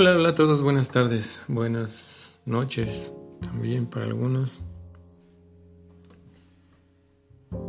Hola, 0.00 0.16
hola 0.16 0.28
a 0.30 0.34
todos, 0.34 0.62
buenas 0.62 0.88
tardes, 0.88 1.42
buenas 1.46 2.40
noches 2.46 3.12
también 3.42 3.84
para 3.84 4.06
algunos. 4.06 4.58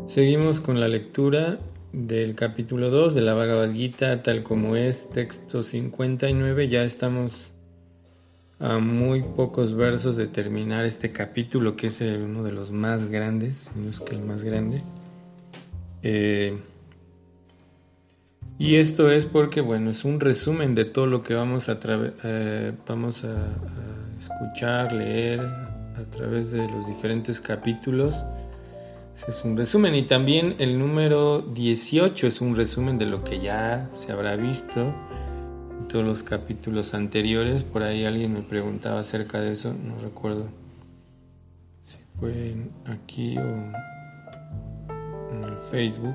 Seguimos 0.08 0.62
con 0.62 0.80
la 0.80 0.88
lectura 0.88 1.60
del 1.92 2.36
capítulo 2.36 2.90
2 2.90 3.16
de 3.16 3.22
la 3.22 3.34
Bhagavad 3.34 3.74
Gita, 3.74 4.24
tal 4.24 4.44
como 4.44 4.78
es, 4.78 5.10
texto 5.10 5.62
59. 5.62 6.70
Ya 6.70 6.84
estamos 6.84 7.52
a 8.60 8.80
muy 8.80 9.24
pocos 9.24 9.76
versos 9.76 10.16
de 10.16 10.28
terminar 10.28 10.86
este 10.86 11.12
capítulo, 11.12 11.76
que 11.76 11.88
es 11.88 12.00
uno 12.00 12.44
de 12.44 12.54
los 12.54 12.72
más 12.72 13.08
grandes, 13.08 13.70
no 13.76 13.90
es 13.90 14.00
que 14.00 14.16
el 14.16 14.22
más 14.22 14.46
grande. 14.46 14.84
Eh, 16.02 16.58
y 18.62 18.76
esto 18.76 19.10
es 19.10 19.26
porque, 19.26 19.60
bueno, 19.60 19.90
es 19.90 20.06
un 20.06 20.20
resumen 20.20 20.76
de 20.76 20.86
todo 20.86 21.08
lo 21.08 21.24
que 21.24 21.34
vamos 21.34 21.68
a, 21.68 21.80
eh, 22.24 22.74
vamos 22.88 23.24
a, 23.24 23.34
escuchar, 24.20 24.94
leer 24.94 25.40
a 25.40 26.04
través 26.12 26.52
de 26.52 26.68
los 26.68 26.86
diferentes 26.86 27.42
capítulos. 27.42 28.24
es 29.28 29.44
un 29.44 29.58
resumen. 29.58 29.96
Y 29.96 30.04
también 30.04 30.58
el 30.60 30.78
número 30.78 31.42
18 31.42 32.28
es 32.28 32.40
un 32.40 32.56
resumen 32.56 33.00
de 33.00 33.08
lo 33.08 33.24
que 33.24 33.40
ya 33.40 33.90
se 33.96 34.12
habrá 34.12 34.36
visto 34.36 34.94
en 35.80 35.88
todos 35.88 36.06
los 36.06 36.22
capítulos 36.22 36.94
anteriores. 36.94 37.64
Por 37.64 37.82
ahí 37.82 38.06
alguien 38.06 38.32
me 38.32 38.42
preguntaba 38.44 39.00
acerca 39.00 39.42
de 39.42 39.54
eso, 39.54 39.74
no 39.74 40.00
recuerdo 40.00 40.46
si 41.82 41.98
fue 42.20 42.54
aquí 42.86 43.40
o 43.40 43.72
en 45.32 45.44
el 45.46 45.58
Facebook. 45.72 46.14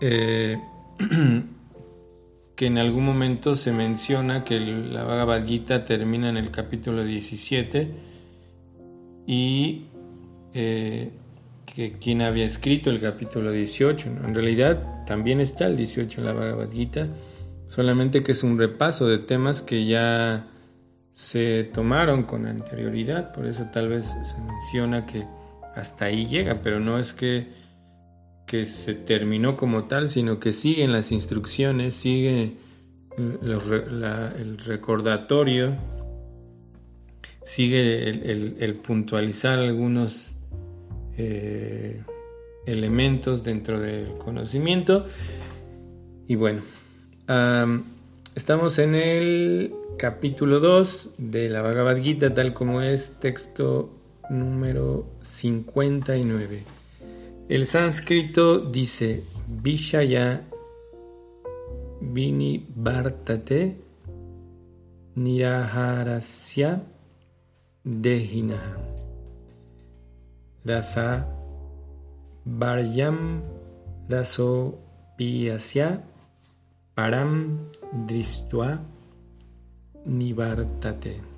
Eh, 0.00 0.58
que 2.56 2.66
en 2.66 2.78
algún 2.78 3.04
momento 3.04 3.54
se 3.54 3.72
menciona 3.72 4.42
que 4.42 4.58
la 4.58 5.04
Bhagavad 5.04 5.46
Gita 5.46 5.84
termina 5.84 6.28
en 6.28 6.36
el 6.36 6.50
capítulo 6.50 7.04
17 7.04 7.88
y 9.28 9.84
eh, 10.54 11.10
que 11.66 11.92
quien 11.98 12.22
había 12.22 12.44
escrito 12.44 12.90
el 12.90 13.00
capítulo 13.00 13.52
18. 13.52 14.08
En 14.08 14.34
realidad 14.34 15.04
también 15.06 15.40
está 15.40 15.66
el 15.66 15.76
18 15.76 16.20
en 16.20 16.26
la 16.26 16.32
Bhagavad 16.32 16.72
Gita, 16.72 17.08
solamente 17.68 18.24
que 18.24 18.32
es 18.32 18.42
un 18.42 18.58
repaso 18.58 19.06
de 19.06 19.18
temas 19.18 19.62
que 19.62 19.86
ya 19.86 20.48
se 21.12 21.62
tomaron 21.62 22.24
con 22.24 22.46
anterioridad, 22.46 23.32
por 23.32 23.46
eso 23.46 23.66
tal 23.72 23.88
vez 23.88 24.06
se 24.06 24.38
menciona 24.40 25.06
que 25.06 25.24
hasta 25.76 26.06
ahí 26.06 26.26
llega, 26.26 26.60
pero 26.62 26.80
no 26.80 26.98
es 26.98 27.12
que 27.12 27.48
que 28.48 28.66
se 28.66 28.94
terminó 28.94 29.56
como 29.56 29.84
tal, 29.84 30.08
sino 30.08 30.40
que 30.40 30.52
siguen 30.52 30.90
las 30.90 31.12
instrucciones, 31.12 31.94
sigue 31.94 32.54
el 33.16 34.58
recordatorio, 34.64 35.76
sigue 37.44 38.08
el, 38.08 38.74
puntualizar 38.76 39.58
algunos 39.58 40.34
eh, 41.16 42.02
elementos 42.66 43.44
dentro 43.44 43.78
del 43.78 44.14
conocimiento. 44.14 45.06
Y 46.26 46.34
bueno, 46.36 46.62
estamos 48.34 48.78
en 48.78 48.94
el 48.94 49.74
capítulo 49.98 50.60
2 50.60 51.10
de 51.18 51.50
la 51.50 51.60
Bhagavad 51.60 51.98
Gita, 51.98 52.32
tal 52.32 52.54
como 52.54 52.80
es 52.80 53.20
texto 53.20 53.94
número 54.30 55.06
59. 55.20 56.77
El 57.48 57.64
sánscrito 57.64 58.60
dice 58.60 59.24
Vishaya 59.46 60.46
Vini 62.02 62.62
Bhartate 62.76 63.74
Niraharasya 65.14 66.82
Dehina 67.82 68.76
Rasa 70.62 71.26
Varyam 72.44 73.40
Raso 74.10 74.78
Piyasya 75.16 76.04
Param 76.94 77.70
Dristua 78.06 78.78
Nivartate. 80.04 81.37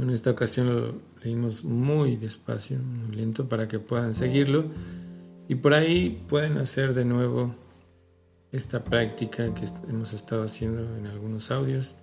En 0.00 0.10
esta 0.10 0.30
ocasión 0.30 1.00
leímos 1.24 1.64
muy 1.64 2.16
despacio, 2.16 2.78
muy 2.78 3.16
lento 3.16 3.48
para 3.48 3.66
que 3.66 3.80
puedan 3.80 4.14
seguirlo. 4.14 4.66
Y 5.48 5.56
por 5.56 5.74
ahí 5.74 6.22
pueden 6.28 6.58
hacer 6.58 6.94
de 6.94 7.04
nuevo 7.04 7.54
esta 8.52 8.84
práctica 8.84 9.52
que 9.54 9.66
hemos 9.88 10.12
estado 10.12 10.44
haciendo 10.44 10.96
en 10.96 11.06
algunos 11.06 11.50
audios. 11.50 11.96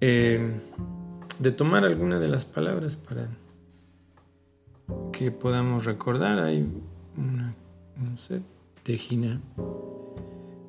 Eh, 0.00 0.52
de 1.38 1.52
tomar 1.52 1.84
alguna 1.84 2.18
de 2.18 2.28
las 2.28 2.44
palabras 2.44 2.96
para 2.96 3.28
que 5.12 5.30
podamos 5.30 5.84
recordar. 5.84 6.40
Hay 6.40 6.66
una 7.16 7.54
no 7.96 8.18
sé 8.18 8.42
tejina 8.82 9.40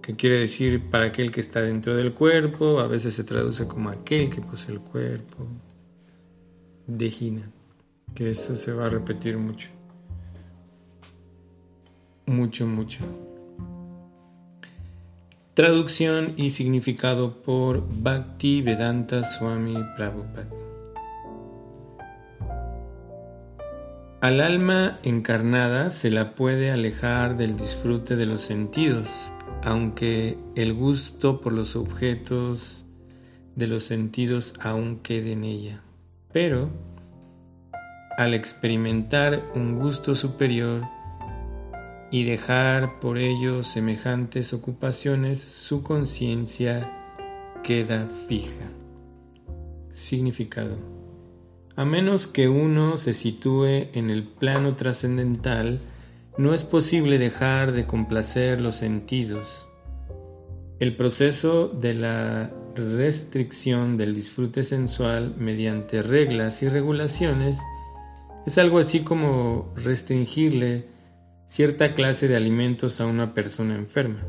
que 0.02 0.16
quiere 0.16 0.40
decir 0.40 0.90
para 0.90 1.06
aquel 1.06 1.32
que 1.32 1.40
está 1.40 1.62
dentro 1.62 1.96
del 1.96 2.14
cuerpo. 2.14 2.80
A 2.80 2.88
veces 2.88 3.16
se 3.16 3.24
traduce 3.24 3.68
como 3.68 3.90
aquel 3.90 4.30
que 4.30 4.42
posee 4.42 4.76
el 4.76 4.82
cuerpo 4.82 5.48
de 6.90 7.12
Gina, 7.12 7.52
que 8.16 8.32
eso 8.32 8.56
se 8.56 8.74
va 8.74 8.88
a 8.88 8.90
repetir 8.90 9.38
mucho. 9.38 9.70
Mucho, 12.26 12.66
mucho. 12.66 13.00
Traducción 15.54 16.34
y 16.38 16.50
significado 16.52 17.42
por 17.42 17.88
Bhakti 17.88 18.62
Vedanta 18.62 19.24
Swami 19.24 19.76
Prabhupada. 19.96 20.48
Al 24.22 24.42
alma 24.42 25.00
encarnada 25.04 25.92
se 25.92 26.10
la 26.10 26.34
puede 26.34 26.72
alejar 26.72 27.38
del 27.38 27.56
disfrute 27.56 28.16
de 28.16 28.26
los 28.26 28.42
sentidos, 28.42 29.10
aunque 29.64 30.38
el 30.56 30.74
gusto 30.74 31.40
por 31.40 31.54
los 31.54 31.76
objetos 31.76 32.86
de 33.56 33.68
los 33.68 33.84
sentidos 33.84 34.54
aún 34.60 35.00
quede 35.00 35.34
en 35.34 35.44
ella. 35.44 35.84
Pero, 36.32 36.70
al 38.18 38.34
experimentar 38.34 39.52
un 39.56 39.80
gusto 39.80 40.14
superior 40.14 40.84
y 42.12 42.24
dejar 42.24 43.00
por 43.00 43.18
ello 43.18 43.64
semejantes 43.64 44.54
ocupaciones, 44.54 45.40
su 45.40 45.84
conciencia 45.84 46.92
queda 47.64 48.08
fija. 48.28 48.66
Significado. 49.92 50.78
A 51.76 51.86
menos 51.86 52.28
que 52.28 52.48
uno 52.48 52.98
se 52.98 53.14
sitúe 53.14 53.90
en 53.94 54.10
el 54.10 54.24
plano 54.24 54.76
trascendental, 54.76 55.80
no 56.38 56.54
es 56.54 56.64
posible 56.64 57.18
dejar 57.18 57.72
de 57.72 57.88
complacer 57.88 58.62
los 58.62 58.76
sentidos. 58.76 59.68
El 60.80 60.96
proceso 60.96 61.68
de 61.68 61.94
la 61.94 62.52
restricción 62.76 63.98
del 63.98 64.16
disfrute 64.16 64.64
sensual 64.64 65.36
mediante 65.38 66.02
reglas 66.02 66.62
y 66.64 66.70
regulaciones 66.70 67.60
es 68.46 68.58
algo 68.58 68.80
así 68.80 69.02
como 69.02 69.74
restringirle 69.76 70.88
cierta 71.48 71.94
clase 71.94 72.28
de 72.28 72.36
alimentos 72.36 73.02
a 73.02 73.06
una 73.06 73.34
persona 73.34 73.76
enferma. 73.76 74.26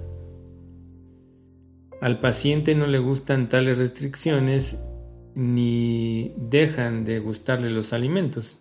Al 2.01 2.19
paciente 2.19 2.75
no 2.75 2.87
le 2.87 2.99
gustan 2.99 3.49
tales 3.49 3.79
restricciones 3.79 4.79
ni 5.35 6.33
dejan 6.37 7.05
de 7.05 7.19
gustarle 7.19 7.71
los 7.71 7.93
alimentos. 7.93 8.59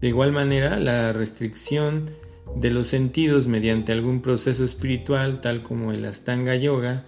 De 0.00 0.08
igual 0.08 0.32
manera, 0.32 0.78
la 0.78 1.12
restricción 1.12 2.10
de 2.56 2.70
los 2.70 2.86
sentidos 2.86 3.46
mediante 3.46 3.92
algún 3.92 4.22
proceso 4.22 4.64
espiritual 4.64 5.40
tal 5.40 5.62
como 5.62 5.92
el 5.92 6.04
Astanga 6.04 6.54
Yoga 6.54 7.04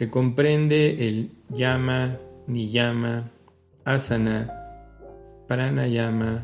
que 0.00 0.08
comprende 0.08 1.06
el 1.06 1.30
yama, 1.50 2.16
niyama, 2.46 3.30
asana, 3.84 4.50
pranayama, 5.46 6.42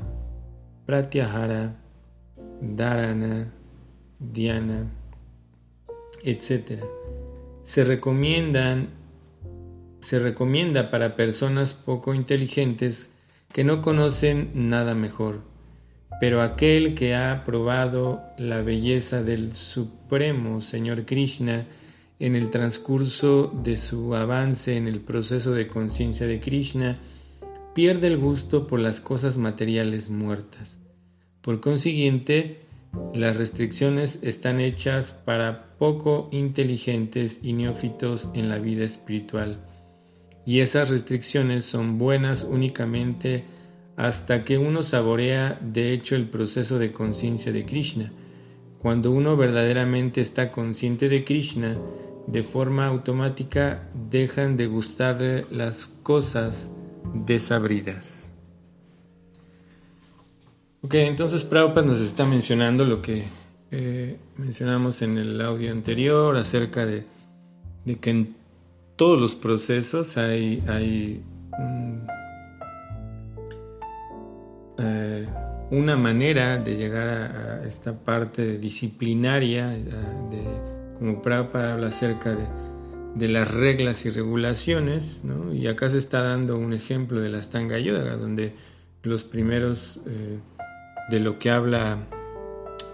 pratyahara, 0.84 1.74
dharana, 2.60 3.50
dhyana, 4.20 4.90
etc. 6.22 6.82
Se 7.64 7.82
recomiendan 7.82 8.88
se 10.00 10.18
recomienda 10.18 10.90
para 10.90 11.16
personas 11.16 11.72
poco 11.72 12.12
inteligentes 12.12 13.10
que 13.54 13.64
no 13.64 13.80
conocen 13.80 14.50
nada 14.52 14.94
mejor, 14.94 15.40
pero 16.20 16.42
aquel 16.42 16.94
que 16.94 17.14
ha 17.14 17.42
probado 17.46 18.20
la 18.36 18.60
belleza 18.60 19.22
del 19.22 19.54
Supremo 19.54 20.60
Señor 20.60 21.06
Krishna 21.06 21.64
en 22.18 22.34
el 22.34 22.50
transcurso 22.50 23.52
de 23.62 23.76
su 23.76 24.14
avance 24.14 24.76
en 24.76 24.88
el 24.88 25.00
proceso 25.00 25.52
de 25.52 25.68
conciencia 25.68 26.26
de 26.26 26.40
Krishna, 26.40 26.98
pierde 27.74 28.06
el 28.06 28.16
gusto 28.16 28.66
por 28.66 28.80
las 28.80 29.00
cosas 29.00 29.36
materiales 29.36 30.08
muertas. 30.08 30.78
Por 31.42 31.60
consiguiente, 31.60 32.60
las 33.14 33.36
restricciones 33.36 34.18
están 34.22 34.60
hechas 34.60 35.12
para 35.12 35.76
poco 35.78 36.28
inteligentes 36.32 37.40
y 37.42 37.52
neófitos 37.52 38.30
en 38.34 38.48
la 38.48 38.58
vida 38.58 38.84
espiritual. 38.84 39.60
Y 40.46 40.60
esas 40.60 40.90
restricciones 40.90 41.64
son 41.64 41.98
buenas 41.98 42.44
únicamente 42.44 43.44
hasta 43.96 44.44
que 44.44 44.58
uno 44.58 44.82
saborea 44.82 45.58
de 45.60 45.92
hecho 45.92 46.16
el 46.16 46.28
proceso 46.28 46.78
de 46.78 46.92
conciencia 46.92 47.52
de 47.52 47.66
Krishna. 47.66 48.12
Cuando 48.86 49.10
uno 49.10 49.36
verdaderamente 49.36 50.20
está 50.20 50.52
consciente 50.52 51.08
de 51.08 51.24
Krishna, 51.24 51.76
de 52.28 52.44
forma 52.44 52.86
automática 52.86 53.90
dejan 54.08 54.56
de 54.56 54.68
gustarle 54.68 55.44
las 55.50 55.86
cosas 56.04 56.70
desabridas. 57.12 58.32
Ok, 60.82 60.94
entonces 60.94 61.42
Prabhupada 61.42 61.84
nos 61.84 62.00
está 62.00 62.26
mencionando 62.26 62.84
lo 62.84 63.02
que 63.02 63.24
eh, 63.72 64.18
mencionamos 64.36 65.02
en 65.02 65.18
el 65.18 65.40
audio 65.40 65.72
anterior 65.72 66.36
acerca 66.36 66.86
de, 66.86 67.06
que 68.00 68.10
en 68.10 68.36
todos 68.94 69.20
los 69.20 69.34
procesos 69.34 70.16
hay, 70.16 70.62
hay 70.68 71.24
eh, 74.78 75.26
una 75.70 75.96
manera 75.96 76.58
de 76.58 76.76
llegar 76.76 77.08
a, 77.08 77.66
esta 77.66 77.92
parte 77.92 78.58
disciplinaria, 78.58 79.68
de, 79.68 80.44
como 80.98 81.22
Prabhupada 81.22 81.74
habla 81.74 81.88
acerca 81.88 82.34
de, 82.34 83.28
las 83.28 83.50
reglas 83.50 84.04
y 84.04 84.10
regulaciones, 84.10 85.22
y 85.52 85.66
acá 85.66 85.90
se 85.90 85.98
está 85.98 86.22
dando 86.22 86.58
un 86.58 86.72
ejemplo 86.72 87.20
de 87.20 87.30
la 87.30 87.42
Stanga 87.42 87.78
Yoga, 87.78 88.16
donde 88.16 88.54
los 89.02 89.24
primeros 89.24 90.00
eh, 90.06 90.38
de 91.10 91.20
lo 91.20 91.38
que 91.38 91.50
habla, 91.50 91.98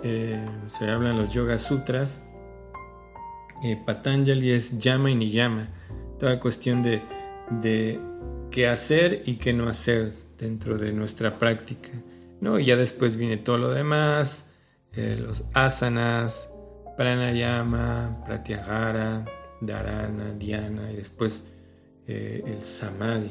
eh, 0.02 0.40
se 0.66 0.88
hablan 0.88 1.18
los 1.18 1.32
Yoga 1.32 1.58
Sutras, 1.58 2.22
eh, 3.64 3.78
Patanjali 3.84 4.50
es 4.50 4.78
llama 4.78 5.10
y 5.10 5.14
ni 5.14 5.32
toda 6.18 6.40
cuestión 6.40 6.82
de 6.82 8.00
qué 8.50 8.68
hacer 8.68 9.22
y 9.26 9.36
qué 9.36 9.52
no 9.52 9.68
hacer 9.68 10.12
dentro 10.38 10.78
de 10.78 10.92
nuestra 10.92 11.38
práctica. 11.38 11.90
¿No? 12.42 12.58
Y 12.58 12.66
ya 12.66 12.76
después 12.76 13.16
viene 13.16 13.38
todo 13.38 13.56
lo 13.56 13.70
demás, 13.70 14.44
eh, 14.92 15.16
los 15.18 15.44
asanas, 15.54 16.50
pranayama, 16.98 18.22
pratyahara, 18.26 19.24
dharana, 19.62 20.34
dhyana 20.34 20.92
y 20.92 20.96
después 20.96 21.44
el 22.04 22.62
samadhi. 22.62 23.30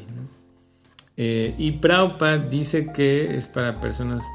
y 1.16 1.72
Prabhupada 1.74 2.40
dice 2.40 2.92
que 2.92 3.36
es 3.36 3.48
para 3.48 3.80
personas 3.80 4.26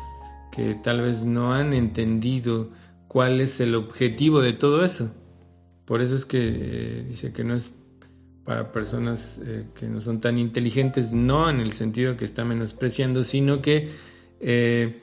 que 0.52 0.75
tal 0.75 1.00
vez 1.00 1.25
no 1.25 1.52
han 1.52 1.73
entendido 1.73 2.70
cuál 3.08 3.40
es 3.40 3.61
el 3.61 3.75
objetivo 3.75 4.40
de 4.40 4.52
todo 4.52 4.84
eso. 4.84 5.11
Por 5.84 6.02
eso 6.02 6.14
es 6.17 6.25
que 6.25 6.38
eh, 6.40 7.05
dice 7.08 7.32
que 7.32 7.44
no 7.44 7.55
es 7.55 7.70
para 8.44 8.73
personas 8.73 9.40
eh, 9.44 9.67
que 9.75 9.87
no 9.87 10.00
son 10.00 10.20
tan 10.20 10.38
inteligentes, 10.38 11.12
no 11.12 11.49
en 11.50 11.61
el 11.61 11.73
sentido 11.73 12.17
que 12.17 12.25
está 12.25 12.44
menospreciando, 12.44 13.25
sino 13.25 13.62
que 13.62 13.88
eh, 14.40 15.02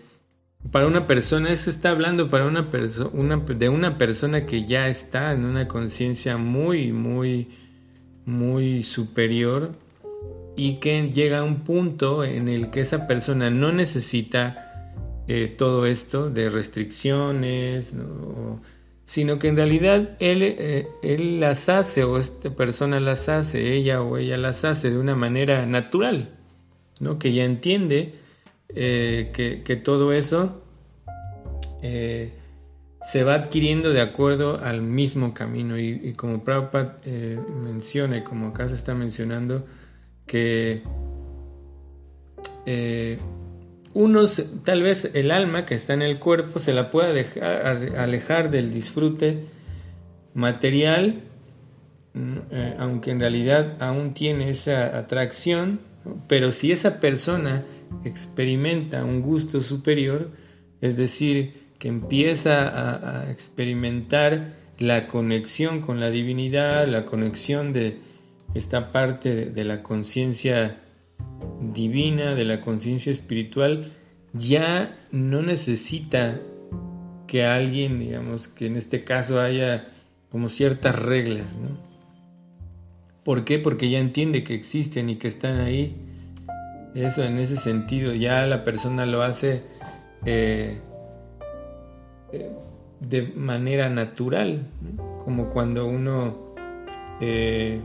para 0.71 0.87
una 0.87 1.07
persona, 1.07 1.51
eso 1.51 1.69
está 1.69 1.89
hablando 1.89 2.29
para 2.29 2.47
una 2.47 2.69
persona, 2.69 3.37
de 3.37 3.69
una 3.69 3.97
persona 3.97 4.45
que 4.45 4.65
ya 4.65 4.87
está 4.87 5.33
en 5.33 5.45
una 5.45 5.67
conciencia 5.67 6.37
muy, 6.37 6.93
muy, 6.93 7.49
muy 8.25 8.83
superior 8.83 9.71
y 10.55 10.75
que 10.75 11.09
llega 11.11 11.39
a 11.39 11.43
un 11.43 11.63
punto 11.63 12.23
en 12.23 12.47
el 12.47 12.69
que 12.69 12.81
esa 12.81 13.07
persona 13.07 13.49
no 13.49 13.71
necesita 13.71 14.93
eh, 15.27 15.53
todo 15.57 15.85
esto 15.85 16.29
de 16.29 16.49
restricciones, 16.49 17.93
sino 19.05 19.39
que 19.39 19.49
en 19.49 19.55
realidad 19.57 20.15
él, 20.19 20.43
eh, 20.43 20.87
él 21.01 21.39
las 21.39 21.69
hace 21.69 22.03
o 22.03 22.17
esta 22.17 22.51
persona 22.51 22.99
las 22.99 23.27
hace, 23.29 23.73
ella 23.75 24.01
o 24.01 24.17
ella 24.17 24.37
las 24.37 24.63
hace 24.63 24.91
de 24.91 24.97
una 24.97 25.15
manera 25.15 25.65
natural, 25.65 26.29
¿no? 26.99 27.19
que 27.19 27.33
ya 27.33 27.43
entiende 27.43 28.22
eh, 28.75 29.31
que, 29.33 29.75
todo 29.75 30.13
eso 30.13 30.61
se 31.81 33.23
va 33.25 33.33
adquiriendo 33.33 33.91
de 33.91 34.01
acuerdo 34.01 34.59
al 34.63 34.81
mismo 34.81 35.33
camino. 35.33 35.77
Y, 35.77 36.13
como 36.13 36.43
Prabhupada 36.43 36.99
menciona 37.63 38.17
y 38.17 38.23
como 38.23 38.47
acá 38.47 38.69
se 38.69 38.75
está 38.75 38.93
mencionando, 38.93 39.65
que 40.25 40.83
unos, 43.93 44.43
tal 44.63 44.81
vez 44.81 45.11
el 45.13 45.31
alma 45.31 45.65
que 45.65 45.75
está 45.75 45.93
en 45.93 46.01
el 46.01 46.19
cuerpo 46.19 46.59
se 46.59 46.73
la 46.73 46.89
pueda 46.89 47.13
dejar, 47.13 47.95
alejar 47.97 48.49
del 48.49 48.71
disfrute 48.71 49.45
material, 50.33 51.21
mm, 52.13 52.37
eh, 52.51 52.75
aunque 52.79 53.11
en 53.11 53.19
realidad 53.19 53.81
aún 53.81 54.13
tiene 54.13 54.49
esa 54.49 54.97
atracción, 54.97 55.79
pero 56.27 56.51
si 56.51 56.71
esa 56.71 56.99
persona 56.99 57.63
experimenta 58.03 59.03
un 59.03 59.21
gusto 59.21 59.61
superior, 59.61 60.31
es 60.81 60.97
decir, 60.97 61.63
que 61.79 61.87
empieza 61.87 63.21
a, 63.21 63.31
experimentar 63.31 64.53
la 64.79 65.07
conexión 65.07 65.81
con 65.81 65.99
la 65.99 66.09
divinidad, 66.09 66.87
la 66.87 67.05
conexión 67.05 67.73
de 67.73 67.99
esta 68.53 68.91
parte 68.91 69.47
de 69.47 69.63
la 69.63 69.83
conciencia 69.83 70.81
divina, 71.61 72.35
de 72.35 72.45
la 72.45 72.61
conciencia 72.61 73.11
espiritual, 73.11 73.91
ya 74.33 74.97
no 75.11 75.41
necesita 75.41 76.39
que 77.27 77.45
alguien, 77.45 77.99
digamos, 77.99 78.47
que 78.47 78.67
en 78.67 78.77
este 78.77 79.03
caso 79.03 79.41
haya 79.41 79.87
como 80.29 80.49
ciertas 80.49 80.97
reglas, 80.97 81.47
¿no? 81.55 81.77
¿Por 83.23 83.45
qué? 83.45 83.59
Porque 83.59 83.89
ya 83.89 83.99
entiende 83.99 84.43
que 84.43 84.53
existen 84.53 85.09
y 85.09 85.15
que 85.15 85.27
están 85.27 85.59
ahí. 85.61 85.95
Eso 86.95 87.23
en 87.23 87.39
ese 87.39 87.57
sentido, 87.57 88.13
ya 88.13 88.45
la 88.45 88.63
persona 88.63 89.05
lo 89.05 89.23
hace 89.23 89.63
eh, 90.25 90.77
eh, 92.31 92.51
de 92.99 93.21
manera 93.35 93.89
natural, 93.89 94.67
como 95.25 95.49
cuando 95.49 95.87
uno 95.87 96.53
eh, 97.19 97.79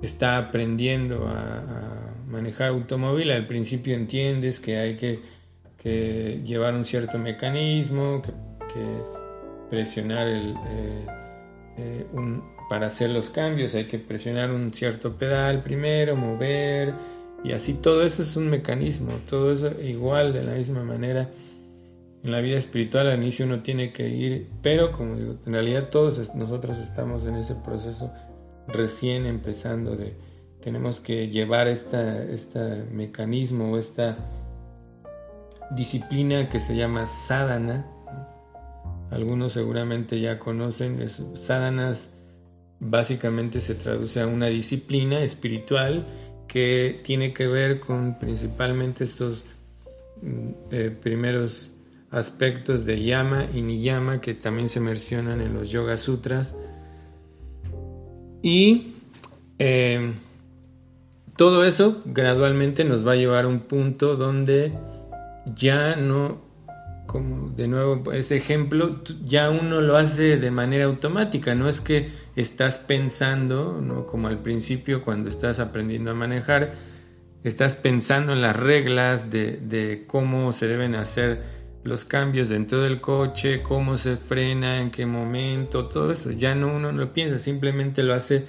está 0.00 0.38
aprendiendo 0.38 1.26
a 1.26 2.12
manejar 2.28 2.68
automóvil, 2.68 3.32
al 3.32 3.46
principio 3.46 3.94
entiendes 3.94 4.60
que 4.60 4.78
hay 4.78 4.96
que, 4.96 5.36
llevar 6.44 6.74
un 6.74 6.82
cierto 6.82 7.16
mecanismo, 7.16 8.20
que, 8.22 8.36
presionar 9.70 10.26
el, 10.26 10.54
para 12.68 12.88
hacer 12.88 13.10
los 13.10 13.30
cambios 13.30 13.74
hay 13.74 13.86
que 13.86 13.98
presionar 13.98 14.50
un 14.50 14.74
cierto 14.74 15.16
pedal 15.16 15.62
primero, 15.62 16.16
mover 16.16 16.92
y 17.44 17.52
así 17.52 17.74
todo 17.74 18.02
eso 18.02 18.22
es 18.22 18.36
un 18.36 18.48
mecanismo, 18.48 19.12
todo 19.28 19.52
eso 19.52 19.70
igual 19.82 20.32
de 20.32 20.44
la 20.44 20.54
misma 20.54 20.84
manera. 20.84 21.28
En 22.22 22.32
la 22.32 22.40
vida 22.40 22.56
espiritual 22.56 23.06
al 23.06 23.22
inicio 23.22 23.46
uno 23.46 23.60
tiene 23.62 23.92
que 23.92 24.08
ir, 24.08 24.48
pero 24.62 24.90
como 24.90 25.14
digo, 25.14 25.36
en 25.46 25.52
realidad 25.52 25.90
todos 25.90 26.34
nosotros 26.34 26.78
estamos 26.78 27.24
en 27.24 27.36
ese 27.36 27.54
proceso 27.54 28.10
recién 28.66 29.26
empezando 29.26 29.94
de, 29.94 30.16
tenemos 30.60 30.98
que 30.98 31.28
llevar 31.28 31.68
este 31.68 32.84
mecanismo 32.90 33.72
o 33.72 33.78
esta 33.78 34.16
disciplina 35.70 36.48
que 36.48 36.60
se 36.60 36.76
llama 36.76 37.06
sadhana. 37.06 37.86
Algunos 39.10 39.52
seguramente 39.52 40.20
ya 40.20 40.38
conocen. 40.38 41.08
Sadhanas 41.34 42.12
básicamente 42.80 43.60
se 43.60 43.74
traduce 43.74 44.20
a 44.20 44.26
una 44.26 44.46
disciplina 44.46 45.20
espiritual 45.20 46.04
que 46.56 47.02
tiene 47.04 47.34
que 47.34 47.46
ver 47.46 47.80
con 47.80 48.18
principalmente 48.18 49.04
estos 49.04 49.44
mm, 50.22 50.48
eh, 50.70 50.90
primeros 51.02 51.70
aspectos 52.10 52.86
de 52.86 53.04
yama 53.04 53.44
y 53.52 53.60
niyama 53.60 54.22
que 54.22 54.32
también 54.32 54.70
se 54.70 54.80
mencionan 54.80 55.42
en 55.42 55.52
los 55.52 55.68
Yoga 55.68 55.98
Sutras. 55.98 56.56
Y 58.40 58.94
eh, 59.58 60.14
todo 61.36 61.62
eso 61.62 62.00
gradualmente 62.06 62.84
nos 62.84 63.06
va 63.06 63.12
a 63.12 63.16
llevar 63.16 63.44
a 63.44 63.48
un 63.48 63.60
punto 63.60 64.16
donde 64.16 64.72
ya 65.56 65.94
no, 65.96 66.40
como 67.04 67.50
de 67.50 67.68
nuevo 67.68 68.12
ese 68.12 68.38
ejemplo, 68.38 69.02
ya 69.26 69.50
uno 69.50 69.82
lo 69.82 69.98
hace 69.98 70.38
de 70.38 70.50
manera 70.50 70.86
automática, 70.86 71.54
no 71.54 71.68
es 71.68 71.82
que 71.82 72.12
estás 72.36 72.78
pensando, 72.78 73.80
¿no? 73.82 74.06
como 74.06 74.28
al 74.28 74.38
principio 74.38 75.02
cuando 75.02 75.30
estás 75.30 75.58
aprendiendo 75.58 76.10
a 76.10 76.14
manejar, 76.14 76.74
estás 77.42 77.74
pensando 77.74 78.32
en 78.34 78.42
las 78.42 78.54
reglas 78.54 79.30
de, 79.30 79.52
de 79.56 80.04
cómo 80.06 80.52
se 80.52 80.68
deben 80.68 80.94
hacer 80.94 81.42
los 81.82 82.04
cambios 82.04 82.48
dentro 82.48 82.82
del 82.82 83.00
coche, 83.00 83.62
cómo 83.62 83.96
se 83.96 84.16
frena, 84.16 84.80
en 84.80 84.90
qué 84.90 85.06
momento, 85.06 85.86
todo 85.86 86.10
eso, 86.10 86.30
ya 86.30 86.54
no 86.54 86.68
uno 86.68 86.92
no 86.92 86.98
lo 86.98 87.12
piensa, 87.12 87.38
simplemente 87.38 88.02
lo 88.02 88.14
hace 88.14 88.46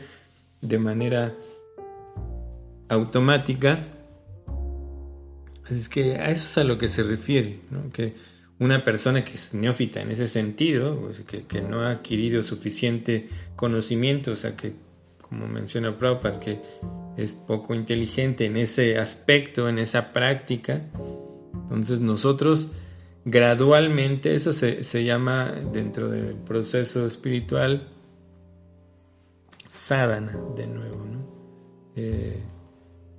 de 0.62 0.80
manera 0.80 1.34
automática. 2.90 3.88
Así 5.64 5.76
es 5.76 5.90
que 5.90 6.16
a 6.16 6.30
eso 6.30 6.46
es 6.46 6.58
a 6.58 6.64
lo 6.64 6.78
que 6.78 6.88
se 6.88 7.04
refiere, 7.04 7.60
que 7.94 8.16
una 8.60 8.84
persona 8.84 9.24
que 9.24 9.34
es 9.34 9.54
neófita 9.54 10.02
en 10.02 10.12
ese 10.12 10.28
sentido, 10.28 11.00
pues, 11.00 11.22
que, 11.22 11.62
no 11.62 11.82
ha 11.82 11.92
adquirido 11.92 12.42
suficiente 12.42 13.30
conocimiento, 13.56 14.32
o 14.32 14.36
sea 14.36 14.56
que, 14.56 14.74
como 15.22 15.48
menciona 15.48 15.98
Prabhupada, 15.98 16.40
que 16.40 16.60
es 17.18 17.34
poco 17.34 17.76
inteligente 17.76 18.46
en 18.46 18.58
ese 18.58 18.98
aspecto, 18.98 19.70
en 19.70 19.78
esa 19.78 20.12
práctica, 20.12 20.82
entonces 21.54 22.00
nosotros 22.00 22.70
gradualmente, 23.26 24.36
eso 24.36 24.54
se, 24.54 25.04
llama 25.04 25.52
dentro 25.74 26.10
del 26.10 26.36
proceso 26.36 27.06
espiritual, 27.06 27.90
sadhana, 29.68 30.36
de 30.56 30.68
nuevo, 30.68 31.06
¿no? 31.06 31.28
Eh, 31.96 32.42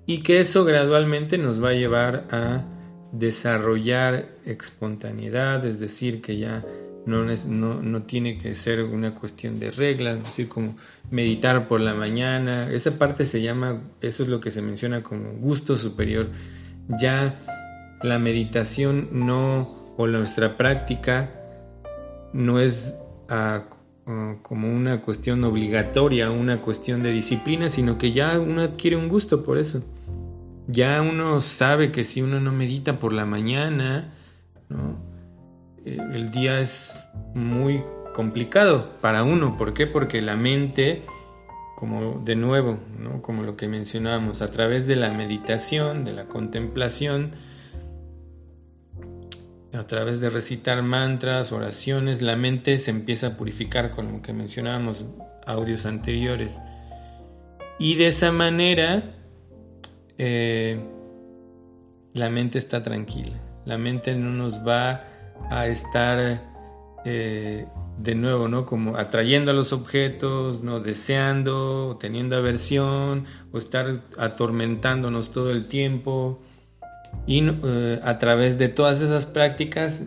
y 0.06 0.22
que 0.22 0.40
eso 0.40 0.64
gradualmente 0.64 1.36
nos 1.36 1.62
va 1.62 1.70
a 1.70 1.74
llevar 1.74 2.26
a 2.30 2.64
desarrollar 3.12 4.28
espontaneidad, 4.44 5.64
es 5.64 5.80
decir, 5.80 6.20
que 6.20 6.38
ya 6.38 6.64
no, 7.06 7.24
no, 7.24 8.02
tiene 8.02 8.36
que 8.36 8.54
ser 8.54 8.82
una 8.82 9.14
cuestión 9.14 9.58
de 9.58 9.70
reglas, 9.70 10.18
es 10.18 10.24
decir, 10.24 10.48
como 10.48 10.76
meditar 11.10 11.66
por 11.66 11.80
la 11.80 11.94
mañana, 11.94 12.70
esa 12.70 12.98
parte 12.98 13.24
se 13.24 13.40
llama, 13.40 13.80
eso 14.02 14.22
es 14.24 14.28
lo 14.28 14.40
que 14.40 14.50
se 14.50 14.60
menciona 14.60 15.02
como 15.02 15.32
gusto 15.32 15.76
superior, 15.76 16.28
ya 17.00 17.34
la 18.02 18.18
meditación 18.18 19.08
no, 19.12 19.94
o 19.96 20.06
nuestra 20.06 20.56
práctica 20.56 21.30
no 22.34 22.60
es 22.60 22.94
ah, 23.30 23.64
como 24.42 24.70
una 24.70 25.00
cuestión 25.00 25.44
obligatoria, 25.44 26.30
una 26.30 26.60
cuestión 26.60 27.02
de 27.02 27.12
disciplina, 27.12 27.68
sino 27.68 27.96
que 27.98 28.12
ya 28.12 28.38
uno 28.38 28.62
adquiere 28.62 28.96
un 28.96 29.08
gusto 29.08 29.42
por 29.42 29.58
eso 29.58 29.82
ya 30.68 31.00
uno 31.00 31.40
sabe 31.40 31.90
que 31.90 32.04
si 32.04 32.20
uno 32.20 32.40
no 32.40 32.52
medita 32.52 32.98
por 32.98 33.14
la 33.14 33.24
mañana, 33.24 34.12
eh, 35.84 35.98
el 36.12 36.30
día 36.30 36.60
es 36.60 36.94
muy 37.34 37.82
complicado 38.14 38.92
para 39.00 39.22
uno. 39.22 39.56
¿Por 39.56 39.72
qué? 39.72 39.86
Porque 39.86 40.20
la 40.20 40.36
mente, 40.36 41.04
como 41.74 42.20
de 42.22 42.36
nuevo, 42.36 42.78
como 43.22 43.44
lo 43.44 43.56
que 43.56 43.66
mencionábamos, 43.66 44.42
a 44.42 44.48
través 44.48 44.86
de 44.86 44.96
la 44.96 45.10
meditación, 45.10 46.04
de 46.04 46.12
la 46.12 46.26
contemplación, 46.26 47.32
a 49.72 49.86
través 49.86 50.20
de 50.20 50.28
recitar 50.28 50.82
mantras, 50.82 51.50
oraciones, 51.50 52.20
la 52.20 52.36
mente 52.36 52.78
se 52.78 52.90
empieza 52.90 53.28
a 53.28 53.36
purificar 53.38 53.92
con 53.92 54.12
lo 54.12 54.20
que 54.20 54.34
mencionábamos 54.34 55.06
audios 55.46 55.86
anteriores. 55.86 56.60
Y 57.78 57.94
de 57.94 58.08
esa 58.08 58.32
manera 58.32 59.14
eh, 60.18 60.80
la 62.12 62.30
mente 62.30 62.58
está 62.58 62.82
tranquila. 62.82 63.36
La 63.64 63.78
mente 63.78 64.14
no 64.14 64.30
nos 64.30 64.66
va 64.66 65.04
a 65.50 65.66
estar 65.66 66.42
eh, 67.04 67.66
de 67.98 68.14
nuevo, 68.14 68.48
¿no? 68.48 68.66
Como 68.66 68.96
atrayendo 68.96 69.50
a 69.50 69.54
los 69.54 69.72
objetos, 69.72 70.62
¿no? 70.62 70.80
Deseando, 70.80 71.96
teniendo 72.00 72.36
aversión, 72.36 73.24
o 73.52 73.58
estar 73.58 74.02
atormentándonos 74.18 75.30
todo 75.30 75.50
el 75.50 75.66
tiempo. 75.66 76.40
Y 77.26 77.42
eh, 77.46 78.00
a 78.04 78.18
través 78.18 78.58
de 78.58 78.68
todas 78.68 79.00
esas 79.00 79.26
prácticas, 79.26 80.04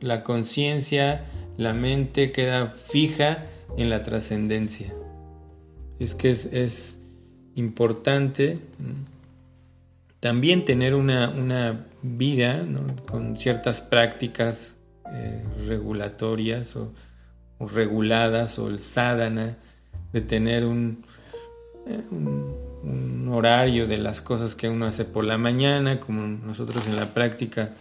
la 0.00 0.22
conciencia, 0.24 1.24
la 1.56 1.72
mente 1.72 2.32
queda 2.32 2.68
fija 2.68 3.46
en 3.76 3.90
la 3.90 4.02
trascendencia. 4.02 4.94
Es 5.98 6.14
que 6.14 6.30
es, 6.30 7.00
importante. 7.56 8.58
También 10.24 10.64
tener 10.64 10.94
una, 10.94 11.84
vida 12.00 12.64
con 13.04 13.36
ciertas 13.36 13.82
prácticas 13.82 14.78
eh, 15.12 15.44
regulatorias 15.66 16.76
o, 16.76 16.94
reguladas 17.60 18.58
o 18.58 18.68
el 18.68 18.80
sadhana, 18.80 19.58
de 20.14 20.22
tener 20.22 20.62
eh, 20.62 20.66
un, 20.66 21.04
un, 21.90 23.28
horario 23.30 23.86
de 23.86 23.98
las 23.98 24.22
cosas 24.22 24.54
que 24.54 24.66
uno 24.66 24.86
hace 24.86 25.04
por 25.04 25.24
la 25.24 25.36
mañana, 25.36 26.00
como 26.00 26.26
nosotros 26.26 26.86
en 26.86 26.96
la 26.96 27.12
práctica 27.12 27.74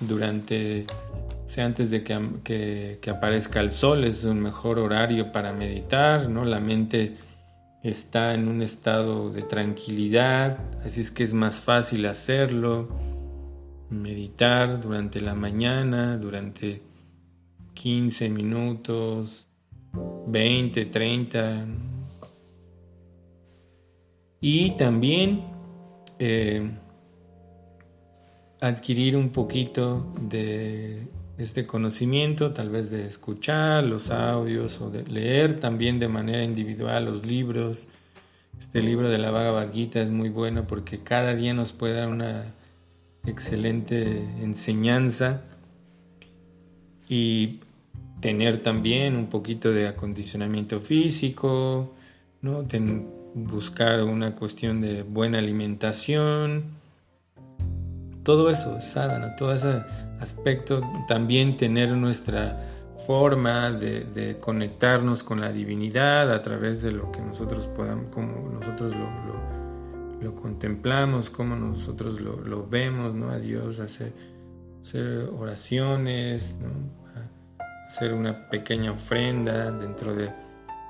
durante, 0.00 0.84
o 0.84 1.60
antes 1.62 1.90
de 1.90 2.04
que, 2.04 2.98
que 3.00 3.10
aparezca 3.10 3.60
el 3.60 3.72
sol, 3.72 4.04
es 4.04 4.24
un 4.24 4.38
mejor 4.38 4.78
horario 4.78 5.32
para 5.32 5.54
meditar, 5.54 6.28
¿no? 6.28 6.44
La 6.44 6.60
mente 6.60 7.16
está 7.82 8.34
en 8.34 8.48
un 8.48 8.62
estado 8.62 9.30
de 9.30 9.42
tranquilidad, 9.42 10.58
así 10.84 11.00
es 11.00 11.10
que 11.10 11.22
es 11.22 11.32
más 11.32 11.60
fácil 11.60 12.06
hacerlo, 12.06 12.88
meditar 13.88 14.80
durante 14.80 15.20
la 15.20 15.34
mañana, 15.34 16.16
durante 16.16 16.82
15 17.74 18.28
minutos, 18.28 19.48
20, 20.26 20.86
30. 20.86 21.66
Y 24.42 24.70
también 24.72 25.44
eh, 26.18 26.70
adquirir 28.60 29.16
un 29.16 29.30
poquito 29.30 30.12
de 30.20 31.08
este 31.40 31.66
conocimiento, 31.66 32.52
tal 32.52 32.68
vez 32.68 32.90
de 32.90 33.06
escuchar 33.06 33.84
los 33.84 34.10
audios 34.10 34.80
o 34.80 34.90
de 34.90 35.04
leer 35.04 35.58
también 35.58 35.98
de 35.98 36.08
manera 36.08 36.44
individual 36.44 37.06
los 37.06 37.24
libros. 37.24 37.88
Este 38.58 38.82
libro 38.82 39.08
de 39.08 39.18
la 39.18 39.30
Bhagavad 39.30 39.72
Gita 39.72 40.00
es 40.00 40.10
muy 40.10 40.28
bueno 40.28 40.66
porque 40.66 41.00
cada 41.00 41.34
día 41.34 41.54
nos 41.54 41.72
puede 41.72 41.94
dar 41.94 42.08
una 42.08 42.44
excelente 43.26 44.22
enseñanza 44.42 45.42
y 47.08 47.60
tener 48.20 48.58
también 48.58 49.16
un 49.16 49.28
poquito 49.28 49.72
de 49.72 49.88
acondicionamiento 49.88 50.80
físico, 50.80 51.94
¿no? 52.42 52.64
buscar 53.34 54.02
una 54.02 54.34
cuestión 54.34 54.80
de 54.80 55.04
buena 55.04 55.38
alimentación, 55.38 56.64
todo 58.22 58.50
eso, 58.50 58.80
sadhana, 58.82 59.36
todo 59.36 59.54
esa 59.54 60.09
aspecto, 60.20 60.82
también 61.08 61.56
tener 61.56 61.90
nuestra 61.96 62.70
forma 63.06 63.72
de, 63.72 64.38
conectarnos 64.40 65.24
con 65.24 65.40
la 65.40 65.50
divinidad 65.50 66.30
a 66.32 66.42
través 66.42 66.82
de 66.82 66.92
lo 66.92 67.10
que 67.10 67.20
nosotros 67.20 67.66
podamos, 67.66 68.06
como 68.14 68.50
nosotros 68.50 68.94
lo, 70.20 70.34
contemplamos, 70.36 71.30
como 71.30 71.56
nosotros 71.56 72.20
lo, 72.20 72.68
vemos, 72.68 73.14
¿no? 73.14 73.30
A 73.30 73.38
Dios, 73.38 73.80
hacer, 73.80 74.12
hacer 74.82 75.28
oraciones, 75.36 76.54
hacer 77.88 78.14
una 78.14 78.48
pequeña 78.48 78.92
ofrenda 78.92 79.72
dentro 79.72 80.14
de, 80.14 80.30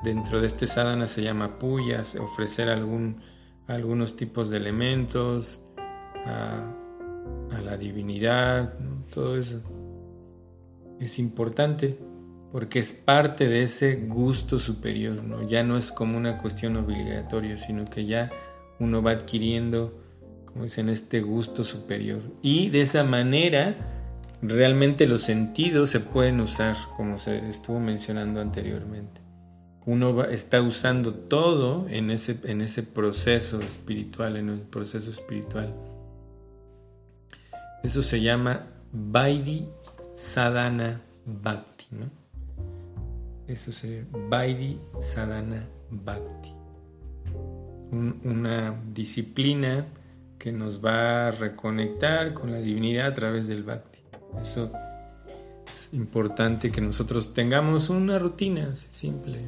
dentro 0.03 0.41
de 0.41 0.47
este 0.49 0.67
sadhana 0.67 1.07
se 1.07 1.23
llama 1.23 1.59
puyas, 1.59 2.17
ofrecer 2.17 2.69
algún, 2.69 3.23
algunos 3.67 4.17
tipos 4.17 4.51
de 4.51 4.57
elementos, 4.57 5.61
a 6.27 6.80
la 7.65 7.77
divinidad, 7.77 8.75
todo 9.13 9.37
eso. 9.37 9.61
Es 10.99 11.19
importante 11.19 11.99
porque 12.53 12.79
es 12.81 12.93
parte 12.93 13.49
de 13.49 13.63
ese 13.63 13.97
gusto 13.97 14.59
superior, 14.59 15.23
¿no? 15.23 15.47
ya 15.47 15.63
no 15.63 15.77
es 15.77 15.93
como 15.93 16.19
una 16.19 16.39
cuestión 16.39 16.77
obligatoria, 16.77 17.59
sino 17.59 17.85
que 17.85 18.07
ya 18.07 18.31
uno 18.81 19.03
va 19.03 19.13
adquiriendo, 19.13 19.95
como 20.47 20.65
dicen, 20.65 20.89
este 20.89 21.21
gusto 21.21 21.63
superior. 21.63 22.21
Y 22.43 22.71
de 22.71 22.81
esa 22.81 23.05
manera 23.05 23.77
realmente 24.43 25.07
los 25.07 25.23
sentidos 25.23 25.91
se 25.91 26.01
pueden 26.01 26.41
usar, 26.41 26.77
como 26.97 27.19
se 27.19 27.51
estuvo 27.51 27.79
mencionando 27.79 28.41
anteriormente. 28.41 29.21
Uno 29.87 30.25
está 30.25 30.61
usando 30.61 31.15
todo 31.15 31.87
en 31.89 32.11
ese, 32.11 32.37
en 32.45 32.63
ese 32.63 32.83
proceso 32.83 33.61
espiritual, 33.61 34.37
en 34.37 34.49
el 34.49 34.61
proceso 34.61 35.11
espiritual. 35.11 35.75
Eso 37.83 38.03
se 38.03 38.21
llama 38.21 38.67
Vaidhi 38.93 39.67
Sadhana 40.15 41.01
Bhakti, 41.25 41.87
¿no? 41.93 42.11
Eso 43.47 43.73
se 43.73 44.05
Vaidhi 44.29 44.79
Sadhana 45.01 45.67
Bhakti. 45.91 46.53
una 47.93 48.81
disciplina 48.93 49.87
que 50.39 50.53
nos 50.53 50.85
va 50.85 51.29
a 51.29 51.31
reconectar 51.33 52.33
con 52.33 52.53
la 52.53 52.59
divinidad 52.61 53.09
a 53.09 53.15
través 53.15 53.49
del 53.49 53.63
Bhakti. 53.63 53.99
Eso 54.41 54.73
es 55.73 55.91
importante 55.93 56.71
que 56.71 56.81
nosotros 56.81 57.35
tengamos 57.35 57.91
una 57.91 58.19
rutina 58.19 58.75
simple, 58.75 59.41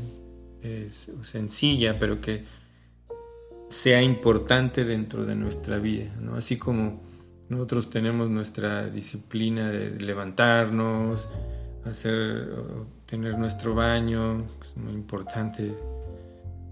es 0.61 1.11
sencilla, 1.23 1.99
pero 1.99 2.21
que 2.21 2.45
sea 3.69 4.03
importante 4.03 4.85
dentro 4.85 5.25
de 5.25 5.35
nuestra 5.35 5.79
vida, 5.79 6.15
¿no? 6.21 6.37
Así 6.37 6.57
como 6.57 7.01
nosotros 7.53 7.91
tenemos 7.91 8.31
nuestra 8.31 8.89
disciplina 8.89 9.71
de 9.71 9.91
levantarnos, 10.01 11.29
hacer, 11.85 12.49
tener 13.05 13.39
nuestro 13.39 13.75
baño, 13.75 14.47
que 14.59 14.69
es 14.69 14.77
muy 14.79 14.95
importante 14.95 15.75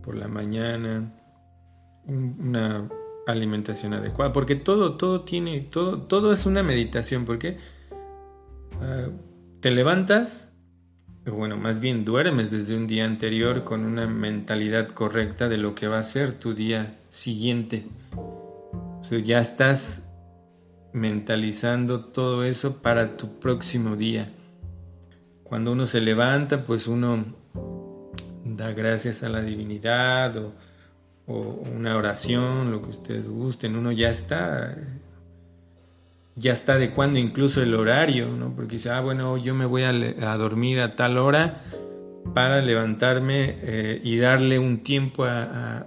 por 0.02 0.16
la 0.16 0.26
mañana, 0.26 1.12
una 2.06 2.88
alimentación 3.26 3.92
adecuada, 3.92 4.32
porque 4.32 4.56
todo, 4.56 4.96
todo 4.96 5.20
tiene, 5.20 5.60
todo, 5.60 6.00
todo 6.00 6.32
es 6.32 6.46
una 6.46 6.62
meditación, 6.62 7.26
porque 7.26 7.58
te 9.60 9.70
levantas, 9.70 10.54
bueno, 11.26 11.58
más 11.58 11.78
bien 11.80 12.06
duermes 12.06 12.50
desde 12.50 12.75
un 12.75 12.87
día 12.87 13.04
anterior 13.04 13.64
con 13.64 13.84
una 13.84 14.06
mentalidad 14.06 14.88
correcta 14.88 15.46
de 15.50 15.58
lo 15.58 15.75
que 15.75 15.88
va 15.88 15.99
a 15.99 16.02
ser 16.04 16.32
tu 16.32 16.54
día 16.54 16.99
siguiente. 17.10 17.87
O 18.16 19.02
sea, 19.02 19.18
ya 19.18 19.40
estás 19.40 20.10
mentalizando 20.92 22.06
todo 22.06 22.44
eso 22.44 22.82
para 22.82 23.16
tu 23.16 23.38
próximo 23.38 23.97
día. 23.97 24.32
Cuando 25.44 25.73
uno 25.73 25.87
se 25.87 26.00
levanta, 26.00 26.64
pues 26.64 26.87
uno 26.87 27.26
da 28.44 28.73
gracias 28.73 29.23
a 29.23 29.28
la 29.28 29.42
divinidad 29.42 30.37
o, 30.37 30.52
una 31.75 31.97
oración, 31.97 32.73
lo 32.73 32.82
que 32.82 32.90
ustedes 32.90 33.28
gusten, 33.28 33.76
uno 33.76 33.92
ya 33.92 34.11
está, 34.11 34.76
ya 36.35 36.52
está 36.52 36.73
adecuando 36.73 37.20
incluso 37.20 37.62
el 37.62 37.75
horario, 37.75 38.28
¿no? 38.28 38.52
Porque 38.56 38.73
dice, 38.73 38.90
ah, 38.90 39.00
bueno, 39.00 39.37
yo 39.37 39.54
me 39.54 39.64
voy 39.64 39.85
a, 39.85 39.92
dormir 40.37 40.80
a 40.80 40.97
tal 40.97 41.18
hora 41.18 41.61
para 42.35 42.61
levantarme 42.61 43.59
eh, 43.62 44.00
y 44.02 44.18
darle 44.18 44.59
un 44.59 44.82
tiempo 44.82 45.23
a, 45.23 45.42
a, 45.42 45.87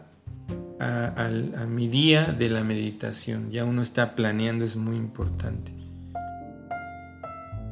mi 1.67 1.87
día 1.87 2.35
de 2.37 2.49
la 2.49 2.63
meditación. 2.63 3.51
Ya 3.51 3.65
uno 3.65 3.81
está 3.81 4.15
planeando, 4.15 4.65
es 4.65 4.75
muy 4.75 4.95
importante. 4.95 5.71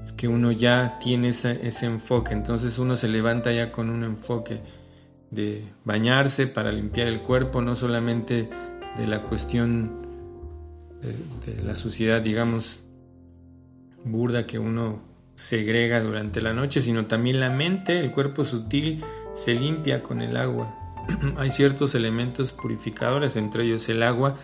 Es 0.03 0.11
que 0.11 0.27
uno 0.27 0.51
ya 0.51 0.97
tiene 0.99 1.29
ese 1.29 1.85
enfoque, 1.85 2.33
entonces 2.33 2.79
uno 2.79 2.95
se 2.95 3.07
levanta 3.07 3.51
ya 3.51 3.71
con 3.71 3.89
un 3.89 4.03
enfoque 4.03 4.61
de 5.31 5.63
bañarse 5.85 6.47
para 6.47 6.71
limpiar 6.71 7.07
el 7.07 7.21
cuerpo, 7.21 7.61
no 7.61 7.75
solamente 7.75 8.49
de 8.97 9.07
la 9.07 9.23
cuestión 9.23 10.01
de, 11.01 11.63
la 11.63 11.75
suciedad, 11.75 12.21
digamos, 12.21 12.83
burda 14.03 14.45
que 14.45 14.59
uno 14.59 15.01
segrega 15.35 16.01
durante 16.01 16.41
la 16.41 16.53
noche, 16.53 16.81
sino 16.81 17.07
también 17.07 17.39
la 17.39 17.49
mente, 17.49 17.99
el 17.99 18.11
cuerpo 18.11 18.43
sutil, 18.43 19.03
se 19.33 19.53
limpia 19.53 20.03
con 20.03 20.21
el 20.21 20.37
agua. 20.37 20.80
Hay 21.38 21.51
ciertos 21.51 21.96
elementos 21.96 22.51
purificadores, 22.51 23.36
entre 23.36 23.65
ellos 23.65 23.88
el 23.89 24.03
agua, 24.03 24.38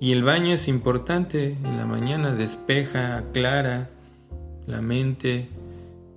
y 0.00 0.12
el 0.12 0.22
baño 0.22 0.54
es 0.54 0.68
importante 0.68 1.56
en 1.64 1.76
la 1.76 1.86
mañana, 1.86 2.34
despeja, 2.34 3.16
aclara 3.16 3.90
la 4.66 4.80
mente, 4.80 5.48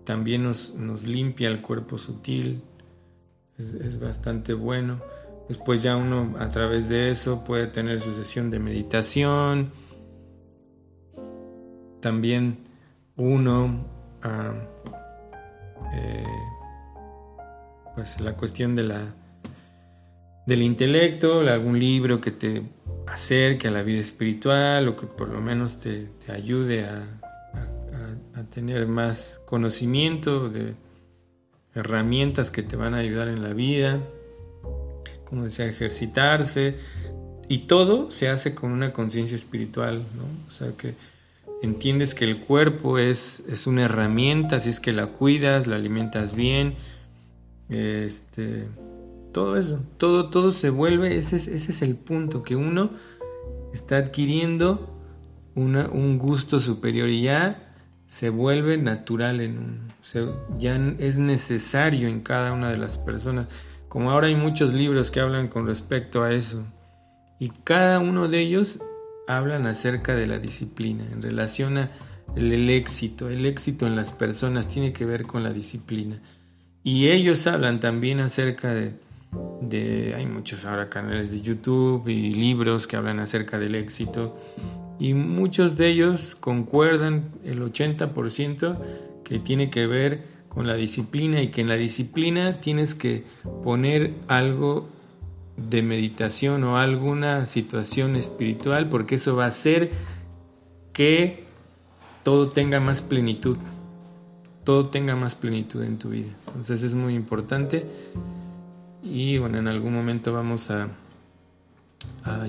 también 0.04 0.44
nos, 0.44 0.74
nos 0.76 1.04
limpia 1.04 1.50
el 1.50 1.62
cuerpo 1.62 1.98
sutil, 1.98 2.62
es, 3.58 4.00
bastante 4.00 4.54
bueno. 4.54 5.00
Después 5.48 5.84
ya 5.84 5.98
uno 5.98 6.36
a 6.40 6.50
través 6.50 6.90
de 6.90 7.12
eso 7.12 7.44
puede 7.44 7.68
tener 7.68 8.02
su 8.02 8.14
sesión 8.14 8.50
de 8.50 8.60
meditación. 8.60 9.72
También 12.00 12.60
uno, 13.18 13.86
eh, 15.94 16.24
pues 17.96 18.20
la 18.20 18.34
cuestión 18.34 18.76
de 18.76 18.84
la, 18.84 19.16
del 20.46 20.62
intelecto, 20.62 21.42
algún 21.42 21.80
libro 21.80 22.20
que 22.20 22.32
te 22.32 22.64
acerque 23.08 23.68
a 23.68 23.72
la 23.72 23.84
vida 23.84 24.00
espiritual 24.00 24.88
o 24.88 24.98
que 24.98 25.06
por 25.06 25.30
lo 25.30 25.42
menos 25.42 25.80
te, 25.80 26.10
ayude 26.28 26.86
a, 26.86 27.18
tener 28.56 28.88
más 28.88 29.40
conocimiento 29.46 30.50
de 30.50 30.74
herramientas 31.76 32.50
que 32.50 32.64
te 32.64 32.76
van 32.76 32.96
a 32.96 32.98
ayudar 32.98 33.28
en 33.28 33.44
la 33.44 33.54
vida, 33.54 34.00
como 35.26 35.44
decía, 35.44 35.68
ejercitarse, 35.68 36.76
y 37.48 37.60
todo 37.60 38.10
se 38.10 38.30
hace 38.30 38.56
con 38.56 38.72
una 38.72 38.94
conciencia 38.94 39.36
espiritual, 39.36 40.08
¿no? 40.16 40.24
O 40.48 40.52
sea, 40.52 40.72
que 40.76 40.96
entiendes 41.62 42.16
que 42.16 42.26
el 42.26 42.40
cuerpo 42.42 42.98
es, 42.98 43.44
es 43.48 43.68
una 43.68 43.84
herramienta, 43.84 44.60
si 44.60 44.70
es 44.70 44.80
que 44.80 44.92
la 44.92 45.08
cuidas, 45.08 45.68
la 45.68 45.76
alimentas 45.76 46.36
bien, 46.36 46.76
este, 47.70 48.68
todo 49.32 49.58
eso, 49.58 49.82
todo, 49.98 50.30
todo 50.30 50.52
se 50.52 50.70
vuelve, 50.70 51.18
ese 51.18 51.36
es, 51.36 51.48
ese 51.48 51.72
es 51.72 51.82
el 51.82 51.96
punto, 51.96 52.44
que 52.44 52.56
uno 52.56 52.92
está 53.74 53.98
adquiriendo 53.98 54.98
una, 55.56 55.90
un 55.90 56.18
gusto 56.18 56.60
superior 56.60 57.10
y 57.10 57.24
ya 57.24 57.74
se 58.08 58.30
vuelve 58.30 58.78
natural 58.78 59.40
en 59.40 59.58
un, 59.58 59.88
ya 60.60 60.76
es 61.00 61.18
necesario 61.18 62.10
en 62.10 62.22
cada 62.22 62.52
una 62.54 62.70
de 62.70 62.78
las 62.78 62.98
personas. 62.98 63.48
Como 63.88 64.12
ahora 64.12 64.28
hay 64.28 64.36
muchos 64.36 64.74
libros 64.74 65.12
que 65.12 65.20
hablan 65.20 65.48
con 65.48 65.66
respecto 65.66 66.24
a 66.24 66.34
eso 66.34 66.66
y 67.40 67.50
cada 67.64 68.00
uno 68.00 68.28
de 68.28 68.40
ellos 68.40 68.80
hablan 69.28 69.66
acerca 69.66 70.14
de 70.14 70.28
la 70.28 70.40
disciplina 70.40 71.06
en 71.12 71.22
relación 71.22 71.78
a 71.78 71.92
el, 72.36 72.70
éxito. 72.70 73.30
El 73.30 73.46
éxito 73.46 73.88
en 73.88 73.96
las 73.96 74.12
personas 74.12 74.68
tiene 74.68 74.94
que 74.94 75.06
ver 75.06 75.26
con 75.26 75.44
la 75.44 75.54
disciplina. 75.54 76.20
Y 76.84 77.10
ellos 77.10 77.48
hablan 77.48 77.80
también 77.80 78.20
acerca 78.20 78.74
de, 78.74 78.94
de, 79.72 80.14
hay 80.16 80.28
muchos 80.28 80.66
ahora 80.66 80.90
canales 80.90 81.32
de 81.32 81.42
YouTube 81.42 82.08
y 82.08 82.34
libros 82.36 82.86
que 82.86 82.98
hablan 82.98 83.20
acerca 83.20 83.58
del 83.58 83.74
éxito 83.74 84.38
y 85.00 85.16
muchos 85.16 85.78
de 85.78 85.88
ellos 85.88 86.36
concuerdan 86.40 87.32
el 87.44 87.62
80% 87.62 88.78
que 89.24 89.40
tiene 89.40 89.72
que 89.72 89.88
ver 89.88 90.26
con 90.48 90.68
la 90.68 90.76
disciplina 90.76 91.42
y 91.42 91.48
que 91.48 91.62
en 91.62 91.70
la 91.70 91.76
disciplina 91.76 92.62
tienes 92.62 92.94
que 92.94 93.24
poner 93.64 94.14
algo 94.28 94.90
de 95.58 95.82
meditación 95.82 96.64
o 96.66 96.78
alguna 96.78 97.48
situación 97.48 98.16
espiritual 98.16 98.90
porque 98.90 99.16
eso 99.16 99.36
va 99.36 99.46
a 99.46 99.48
hacer 99.48 99.92
que 100.94 101.46
todo 102.22 102.50
tenga 102.50 102.80
más 102.80 103.02
plenitud, 103.02 103.58
todo 104.64 104.90
tenga 104.90 105.16
más 105.16 105.34
plenitud 105.34 105.82
en 105.84 105.98
tu 105.98 106.10
vida. 106.10 106.30
Entonces 106.48 106.84
es 106.84 106.94
muy 106.94 107.16
importante 107.16 107.86
y 109.04 109.38
bueno, 109.38 109.58
en 109.58 109.68
algún 109.68 109.94
momento 109.94 110.34
vamos 110.34 110.70
a, 110.70 110.90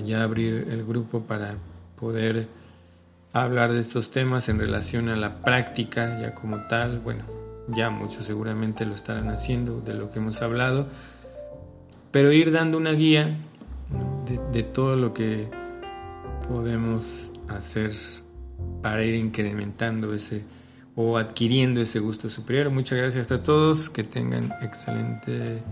ya 0.03 0.23
abrir 0.23 0.67
el 0.69 0.85
grupo 0.85 1.21
para 1.21 1.55
poder 1.99 2.47
hablar 3.33 3.73
de 3.73 3.79
estos 3.79 4.11
temas 4.11 4.49
en 4.49 4.59
relación 4.59 5.09
a 5.09 5.15
la 5.15 5.41
práctica 5.41 6.19
ya 6.21 6.35
como 6.35 6.67
tal. 6.67 6.99
Bueno, 6.99 7.23
ya 7.69 7.89
muchos 7.89 8.25
seguramente 8.25 8.85
lo 8.85 8.93
estarán 8.93 9.29
haciendo 9.29 9.81
de 9.81 9.93
lo 9.95 10.11
que 10.11 10.19
hemos 10.19 10.41
hablado, 10.41 10.87
pero 12.11 12.31
ir 12.31 12.51
dando 12.51 12.77
una 12.77 12.91
guía 12.91 13.35
de, 14.51 14.63
todo 14.63 14.95
lo 14.95 15.13
que 15.13 15.49
podemos 16.47 17.31
hacer 17.49 17.91
para 18.81 19.03
ir 19.03 19.15
incrementando 19.15 20.13
ese 20.13 20.43
o 20.95 21.17
adquiriendo 21.17 21.81
ese 21.81 21.99
gusto 21.99 22.29
superior. 22.29 22.69
Muchas 22.69 22.99
gracias 22.99 23.31
a 23.31 23.41
todos, 23.41 23.89
que 23.89 24.03
tengan 24.03 24.53
excelente 24.61 25.63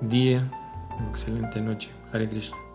día, 0.00 0.50
excelente 1.10 1.60
noche. 1.60 1.90
Hare 2.12 2.28
Krishna. 2.28 2.65